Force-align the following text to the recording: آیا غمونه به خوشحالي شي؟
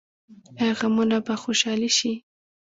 آیا 0.59 0.73
غمونه 0.79 1.17
به 1.25 1.33
خوشحالي 1.43 1.89
شي؟ 1.97 2.13